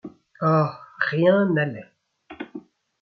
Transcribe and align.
Ah! 0.41 0.81
rien 0.97 1.45
n’allait. 1.53 1.93